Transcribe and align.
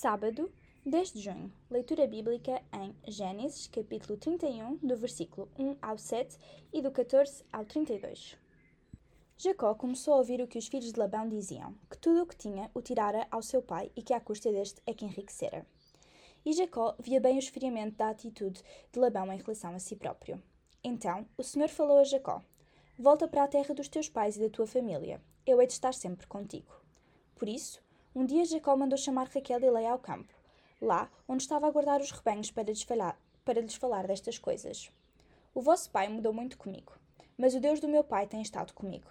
Sábado, 0.00 0.48
10 0.86 1.12
de 1.12 1.20
junho. 1.20 1.52
Leitura 1.68 2.06
bíblica 2.06 2.62
em 2.72 2.94
Gênesis, 3.10 3.66
capítulo 3.66 4.16
31, 4.16 4.76
do 4.76 4.96
versículo 4.96 5.48
1 5.58 5.74
ao 5.82 5.98
7 5.98 6.38
e 6.72 6.80
do 6.80 6.92
14 6.92 7.42
ao 7.52 7.64
32. 7.64 8.38
Jacó 9.36 9.74
começou 9.74 10.14
a 10.14 10.18
ouvir 10.18 10.40
o 10.40 10.46
que 10.46 10.56
os 10.56 10.68
filhos 10.68 10.92
de 10.92 11.00
Labão 11.00 11.28
diziam, 11.28 11.74
que 11.90 11.98
tudo 11.98 12.22
o 12.22 12.26
que 12.26 12.36
tinha 12.36 12.70
o 12.74 12.80
tirara 12.80 13.26
ao 13.28 13.42
seu 13.42 13.60
pai 13.60 13.90
e 13.96 14.00
que 14.00 14.14
à 14.14 14.20
custa 14.20 14.52
deste 14.52 14.80
é 14.86 14.94
que 14.94 15.04
enriquecera. 15.04 15.66
E 16.46 16.52
Jacó 16.52 16.94
via 17.00 17.20
bem 17.20 17.34
o 17.34 17.40
esfriamento 17.40 17.96
da 17.96 18.10
atitude 18.10 18.62
de 18.92 19.00
Labão 19.00 19.32
em 19.32 19.38
relação 19.38 19.74
a 19.74 19.80
si 19.80 19.96
próprio. 19.96 20.40
Então 20.84 21.26
o 21.36 21.42
Senhor 21.42 21.70
falou 21.70 21.98
a 21.98 22.04
Jacó: 22.04 22.40
Volta 22.96 23.26
para 23.26 23.42
a 23.42 23.48
terra 23.48 23.74
dos 23.74 23.88
teus 23.88 24.08
pais 24.08 24.36
e 24.36 24.40
da 24.40 24.48
tua 24.48 24.64
família. 24.64 25.20
Eu 25.44 25.60
hei 25.60 25.66
de 25.66 25.72
estar 25.72 25.92
sempre 25.92 26.28
contigo. 26.28 26.70
Por 27.34 27.48
isso, 27.48 27.82
um 28.18 28.26
dia 28.26 28.44
Jacó 28.44 28.76
mandou 28.76 28.98
chamar 28.98 29.28
Raquel 29.28 29.60
e 29.60 29.70
Leia 29.70 29.92
ao 29.92 29.98
campo, 30.00 30.34
lá 30.82 31.08
onde 31.28 31.44
estava 31.44 31.68
a 31.68 31.70
guardar 31.70 32.00
os 32.00 32.10
rebanhos 32.10 32.50
para 32.50 32.64
lhes, 32.64 32.82
falar, 32.82 33.16
para 33.44 33.60
lhes 33.60 33.76
falar 33.76 34.08
destas 34.08 34.36
coisas. 34.36 34.90
O 35.54 35.60
vosso 35.60 35.88
pai 35.88 36.08
mudou 36.08 36.32
muito 36.32 36.58
comigo, 36.58 36.94
mas 37.36 37.54
o 37.54 37.60
Deus 37.60 37.78
do 37.78 37.86
meu 37.86 38.02
pai 38.02 38.26
tem 38.26 38.42
estado 38.42 38.74
comigo. 38.74 39.06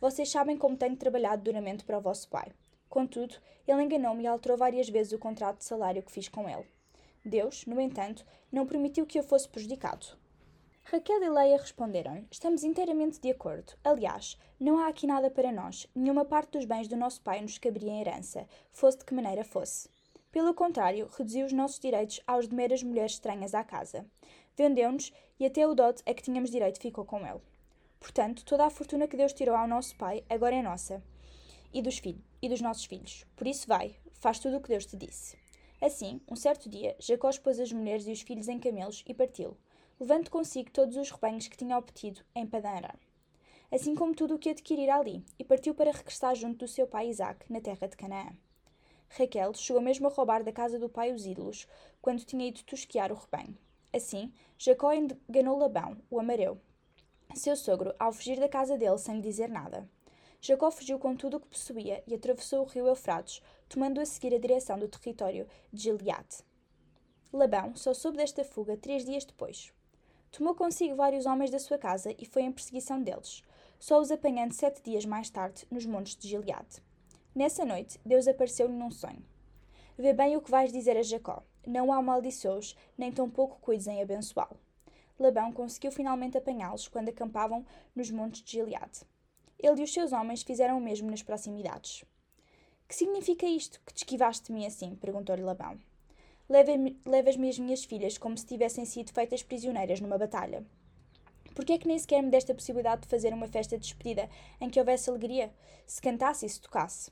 Vocês 0.00 0.30
sabem 0.30 0.56
como 0.56 0.76
tenho 0.76 0.94
trabalhado 0.94 1.42
duramente 1.42 1.84
para 1.84 1.98
o 1.98 2.00
vosso 2.00 2.28
pai. 2.28 2.52
Contudo, 2.88 3.34
ele 3.66 3.82
enganou-me 3.82 4.22
e 4.22 4.26
alterou 4.28 4.56
várias 4.56 4.88
vezes 4.88 5.12
o 5.12 5.18
contrato 5.18 5.58
de 5.58 5.64
salário 5.64 6.04
que 6.04 6.12
fiz 6.12 6.28
com 6.28 6.48
ele. 6.48 6.70
Deus, 7.24 7.66
no 7.66 7.80
entanto, 7.80 8.24
não 8.52 8.64
permitiu 8.64 9.06
que 9.06 9.18
eu 9.18 9.24
fosse 9.24 9.48
prejudicado. 9.48 10.06
Raquel 10.88 11.20
e 11.20 11.28
Leia 11.28 11.56
responderam: 11.56 12.24
Estamos 12.30 12.62
inteiramente 12.62 13.18
de 13.18 13.28
acordo. 13.28 13.72
Aliás, 13.82 14.38
não 14.58 14.78
há 14.78 14.86
aqui 14.86 15.04
nada 15.04 15.28
para 15.28 15.50
nós. 15.50 15.88
Nenhuma 15.92 16.24
parte 16.24 16.52
dos 16.52 16.64
bens 16.64 16.86
do 16.86 16.96
nosso 16.96 17.20
pai 17.22 17.42
nos 17.42 17.58
caberia 17.58 17.90
em 17.90 18.00
herança, 18.02 18.46
fosse 18.70 18.98
de 18.98 19.04
que 19.04 19.12
maneira 19.12 19.42
fosse. 19.42 19.88
Pelo 20.30 20.54
contrário, 20.54 21.10
reduziu 21.18 21.44
os 21.44 21.52
nossos 21.52 21.80
direitos 21.80 22.20
aos 22.24 22.46
de 22.46 22.54
meras 22.54 22.84
mulheres 22.84 23.14
estranhas 23.14 23.52
à 23.52 23.64
casa. 23.64 24.06
Vendeu-nos 24.56 25.12
e 25.40 25.46
até 25.46 25.66
o 25.66 25.74
dote 25.74 26.04
a 26.06 26.14
que 26.14 26.22
tínhamos 26.22 26.50
direito 26.50 26.80
ficou 26.80 27.04
com 27.04 27.26
ele. 27.26 27.42
Portanto, 27.98 28.44
toda 28.44 28.64
a 28.64 28.70
fortuna 28.70 29.08
que 29.08 29.16
Deus 29.16 29.32
tirou 29.32 29.56
ao 29.56 29.66
nosso 29.66 29.96
pai 29.96 30.22
agora 30.30 30.54
é 30.54 30.62
nossa 30.62 31.02
e 31.74 31.82
dos, 31.82 31.98
filhos, 31.98 32.22
e 32.40 32.48
dos 32.48 32.60
nossos 32.60 32.84
filhos. 32.84 33.26
Por 33.34 33.48
isso 33.48 33.66
vai, 33.66 33.96
faz 34.20 34.38
tudo 34.38 34.58
o 34.58 34.60
que 34.60 34.68
Deus 34.68 34.86
te 34.86 34.96
disse. 34.96 35.36
Assim, 35.82 36.20
um 36.30 36.36
certo 36.36 36.68
dia, 36.68 36.94
Jacó 37.00 37.28
pôs 37.42 37.58
as 37.58 37.72
mulheres 37.72 38.06
e 38.06 38.12
os 38.12 38.20
filhos 38.20 38.46
em 38.46 38.60
camelos 38.60 39.02
e 39.04 39.12
partiu 39.12 39.56
levando 39.98 40.30
consigo 40.30 40.70
todos 40.70 40.96
os 40.96 41.10
rebanhos 41.10 41.48
que 41.48 41.56
tinha 41.56 41.78
obtido 41.78 42.22
em 42.34 42.46
Padan 42.46 42.80
assim 43.70 43.94
como 43.94 44.14
tudo 44.14 44.34
o 44.34 44.38
que 44.38 44.50
adquirira 44.50 44.96
ali, 44.96 45.24
e 45.38 45.44
partiu 45.44 45.74
para 45.74 45.90
regressar 45.90 46.34
junto 46.34 46.64
do 46.64 46.68
seu 46.68 46.86
pai 46.86 47.08
Isaac, 47.08 47.50
na 47.50 47.60
terra 47.60 47.88
de 47.88 47.96
Canaã. 47.96 48.32
Raquel 49.08 49.54
chegou 49.54 49.82
mesmo 49.82 50.06
a 50.06 50.10
roubar 50.10 50.42
da 50.42 50.52
casa 50.52 50.78
do 50.78 50.88
pai 50.88 51.12
os 51.12 51.26
ídolos, 51.26 51.66
quando 52.00 52.24
tinha 52.24 52.46
ido 52.46 52.62
tosquear 52.64 53.12
o 53.12 53.16
rebanho. 53.16 53.56
Assim, 53.92 54.32
Jacó 54.58 54.92
enganou 54.92 55.58
Labão, 55.58 55.96
o 56.10 56.18
amareu, 56.18 56.60
seu 57.34 57.56
sogro, 57.56 57.94
ao 57.98 58.12
fugir 58.12 58.38
da 58.38 58.48
casa 58.48 58.76
dele 58.76 58.98
sem 58.98 59.16
lhe 59.16 59.22
dizer 59.22 59.48
nada. 59.48 59.88
Jacó 60.40 60.70
fugiu 60.70 60.98
com 60.98 61.16
tudo 61.16 61.38
o 61.38 61.40
que 61.40 61.48
possuía 61.48 62.02
e 62.06 62.14
atravessou 62.14 62.62
o 62.62 62.68
rio 62.68 62.86
Eufrates, 62.86 63.42
tomando 63.68 64.00
a 64.00 64.06
seguir 64.06 64.34
a 64.34 64.38
direção 64.38 64.78
do 64.78 64.88
território 64.88 65.46
de 65.72 65.82
Gileade. 65.84 66.38
Labão 67.32 67.74
só 67.74 67.92
soube 67.94 68.18
desta 68.18 68.44
fuga 68.44 68.76
três 68.76 69.04
dias 69.04 69.24
depois. 69.24 69.72
Tomou 70.36 70.54
consigo 70.54 70.94
vários 70.94 71.24
homens 71.24 71.50
da 71.50 71.58
sua 71.58 71.78
casa 71.78 72.14
e 72.18 72.26
foi 72.26 72.42
em 72.42 72.52
perseguição 72.52 73.02
deles, 73.02 73.42
só 73.80 73.98
os 73.98 74.10
apanhando 74.10 74.52
sete 74.52 74.82
dias 74.82 75.06
mais 75.06 75.30
tarde 75.30 75.66
nos 75.70 75.86
montes 75.86 76.14
de 76.14 76.28
Gileade. 76.28 76.82
Nessa 77.34 77.64
noite, 77.64 77.98
Deus 78.04 78.28
apareceu-lhe 78.28 78.74
num 78.74 78.90
sonho. 78.90 79.24
Vê 79.96 80.12
bem 80.12 80.36
o 80.36 80.42
que 80.42 80.50
vais 80.50 80.70
dizer 80.70 80.94
a 80.94 81.02
Jacó. 81.02 81.42
Não 81.66 81.90
há 81.90 81.96
amaldiçoos, 81.96 82.76
nem 82.98 83.10
tampouco 83.10 83.58
cuides 83.62 83.86
em 83.86 84.02
abençoá-lo. 84.02 84.60
Labão 85.18 85.50
conseguiu 85.52 85.90
finalmente 85.90 86.36
apanhá-los 86.36 86.86
quando 86.86 87.08
acampavam 87.08 87.64
nos 87.94 88.10
montes 88.10 88.42
de 88.42 88.52
Gileade. 88.52 89.06
Ele 89.58 89.80
e 89.80 89.84
os 89.84 89.92
seus 89.94 90.12
homens 90.12 90.42
fizeram 90.42 90.76
o 90.76 90.82
mesmo 90.82 91.10
nas 91.10 91.22
proximidades. 91.22 92.04
Que 92.86 92.94
significa 92.94 93.46
isto, 93.46 93.80
que 93.86 93.94
te 93.94 94.04
esquivaste 94.04 94.48
de 94.48 94.52
mim 94.52 94.66
assim? 94.66 94.96
perguntou-lhe 94.96 95.42
Labão. 95.42 95.78
Levas-me 96.48 97.48
as 97.48 97.58
minhas 97.58 97.84
filhas 97.84 98.18
como 98.18 98.38
se 98.38 98.46
tivessem 98.46 98.84
sido 98.84 99.12
feitas 99.12 99.42
prisioneiras 99.42 100.00
numa 100.00 100.16
batalha. 100.16 100.64
Por 101.54 101.64
que 101.64 101.72
é 101.72 101.78
que 101.78 101.88
nem 101.88 101.98
sequer 101.98 102.22
me 102.22 102.30
deste 102.30 102.52
a 102.52 102.54
possibilidade 102.54 103.02
de 103.02 103.08
fazer 103.08 103.32
uma 103.32 103.48
festa 103.48 103.76
de 103.76 103.82
despedida 103.82 104.28
em 104.60 104.68
que 104.68 104.78
houvesse 104.78 105.08
alegria, 105.08 105.52
se 105.86 106.00
cantasse 106.00 106.44
e 106.44 106.48
se 106.48 106.60
tocasse? 106.60 107.10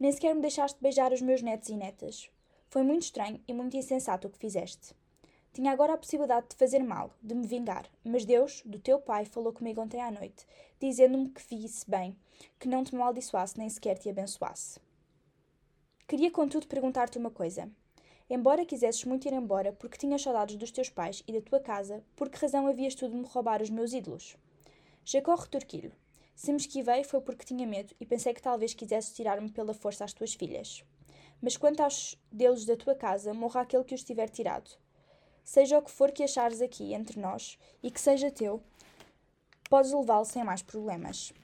Nem 0.00 0.10
sequer 0.10 0.34
me 0.34 0.40
deixaste 0.40 0.82
beijar 0.82 1.12
os 1.12 1.20
meus 1.20 1.42
netos 1.42 1.68
e 1.68 1.76
netas. 1.76 2.30
Foi 2.68 2.82
muito 2.82 3.02
estranho 3.02 3.38
e 3.46 3.52
muito 3.52 3.76
insensato 3.76 4.26
o 4.26 4.30
que 4.30 4.38
fizeste. 4.38 4.94
Tinha 5.52 5.70
agora 5.70 5.92
a 5.92 5.98
possibilidade 5.98 6.46
de 6.48 6.56
fazer 6.56 6.82
mal, 6.82 7.14
de 7.22 7.34
me 7.34 7.46
vingar, 7.46 7.86
mas 8.02 8.24
Deus, 8.24 8.62
do 8.64 8.78
teu 8.78 8.98
pai, 8.98 9.26
falou 9.26 9.52
comigo 9.52 9.82
ontem 9.82 10.00
à 10.00 10.10
noite, 10.10 10.46
dizendo-me 10.80 11.28
que 11.28 11.42
visse 11.54 11.88
bem, 11.88 12.16
que 12.58 12.66
não 12.66 12.82
te 12.82 12.94
maldiçoasse 12.94 13.58
nem 13.58 13.68
sequer 13.68 13.98
te 13.98 14.08
abençoasse. 14.08 14.80
Queria, 16.08 16.30
contudo, 16.30 16.66
perguntar-te 16.66 17.18
uma 17.18 17.30
coisa. 17.30 17.70
Embora 18.34 18.64
quisesses 18.64 19.04
muito 19.04 19.28
ir 19.28 19.34
embora, 19.34 19.74
porque 19.74 19.98
tinhas 19.98 20.22
saudades 20.22 20.56
dos 20.56 20.70
teus 20.70 20.88
pais 20.88 21.22
e 21.28 21.34
da 21.34 21.42
tua 21.42 21.60
casa, 21.60 22.02
por 22.16 22.30
que 22.30 22.38
razão 22.38 22.66
havias 22.66 22.94
tu 22.94 23.06
de 23.06 23.14
me 23.14 23.26
roubar 23.26 23.60
os 23.60 23.68
meus 23.68 23.92
ídolos? 23.92 24.38
Jacó 25.04 25.34
retorquiu 25.34 25.92
Se 26.34 26.50
me 26.50 26.56
esquivei 26.56 27.04
foi 27.04 27.20
porque 27.20 27.44
tinha 27.44 27.66
medo 27.66 27.94
e 28.00 28.06
pensei 28.06 28.32
que 28.32 28.40
talvez 28.40 28.72
quisesses 28.72 29.14
tirar-me 29.14 29.50
pela 29.50 29.74
força 29.74 30.06
às 30.06 30.14
tuas 30.14 30.32
filhas. 30.32 30.82
Mas 31.42 31.58
quanto 31.58 31.82
aos 31.82 32.18
deuses 32.32 32.64
da 32.64 32.74
tua 32.74 32.94
casa, 32.94 33.34
morra 33.34 33.60
aquele 33.60 33.84
que 33.84 33.94
os 33.94 34.02
tiver 34.02 34.30
tirado. 34.30 34.70
Seja 35.44 35.76
o 35.76 35.82
que 35.82 35.90
for 35.90 36.10
que 36.10 36.22
achares 36.22 36.62
aqui 36.62 36.94
entre 36.94 37.20
nós 37.20 37.58
e 37.82 37.90
que 37.90 38.00
seja 38.00 38.30
teu, 38.30 38.62
podes 39.68 39.92
levá-lo 39.92 40.24
sem 40.24 40.42
mais 40.42 40.62
problemas. 40.62 41.34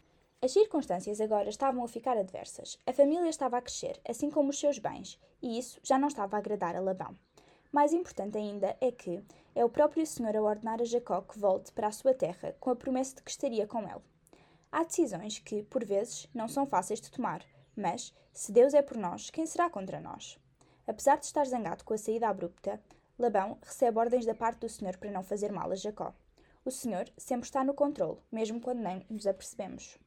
As 0.40 0.52
circunstâncias 0.52 1.20
agora 1.20 1.48
estavam 1.48 1.82
a 1.82 1.88
ficar 1.88 2.16
adversas. 2.16 2.78
A 2.86 2.92
família 2.92 3.28
estava 3.28 3.58
a 3.58 3.60
crescer, 3.60 4.00
assim 4.08 4.30
como 4.30 4.50
os 4.50 4.60
seus 4.60 4.78
bens, 4.78 5.18
e 5.42 5.58
isso 5.58 5.80
já 5.82 5.98
não 5.98 6.06
estava 6.06 6.36
a 6.36 6.38
agradar 6.38 6.76
a 6.76 6.80
Labão. 6.80 7.18
Mais 7.72 7.92
importante 7.92 8.38
ainda 8.38 8.76
é 8.80 8.92
que 8.92 9.20
é 9.52 9.64
o 9.64 9.68
próprio 9.68 10.06
Senhor 10.06 10.36
a 10.36 10.40
ordenar 10.40 10.80
a 10.80 10.84
Jacó 10.84 11.22
que 11.22 11.40
volte 11.40 11.72
para 11.72 11.88
a 11.88 11.92
sua 11.92 12.14
terra 12.14 12.54
com 12.60 12.70
a 12.70 12.76
promessa 12.76 13.16
de 13.16 13.22
que 13.24 13.32
estaria 13.32 13.66
com 13.66 13.82
ele. 13.82 14.00
Há 14.70 14.84
decisões 14.84 15.40
que, 15.40 15.64
por 15.64 15.84
vezes, 15.84 16.28
não 16.32 16.46
são 16.46 16.64
fáceis 16.64 17.00
de 17.00 17.10
tomar, 17.10 17.44
mas, 17.74 18.14
se 18.32 18.52
Deus 18.52 18.74
é 18.74 18.80
por 18.80 18.96
nós, 18.96 19.30
quem 19.30 19.44
será 19.44 19.68
contra 19.68 20.00
nós? 20.00 20.38
Apesar 20.86 21.16
de 21.16 21.26
estar 21.26 21.46
zangado 21.48 21.82
com 21.82 21.94
a 21.94 21.98
saída 21.98 22.28
abrupta, 22.28 22.80
Labão 23.18 23.58
recebe 23.60 23.98
ordens 23.98 24.24
da 24.24 24.36
parte 24.36 24.60
do 24.60 24.68
Senhor 24.68 24.96
para 24.98 25.10
não 25.10 25.24
fazer 25.24 25.50
mal 25.50 25.72
a 25.72 25.74
Jacó. 25.74 26.14
O 26.64 26.70
Senhor 26.70 27.10
sempre 27.16 27.46
está 27.46 27.64
no 27.64 27.74
controle, 27.74 28.18
mesmo 28.30 28.60
quando 28.60 28.78
nem 28.78 29.04
nos 29.10 29.26
apercebemos. 29.26 29.98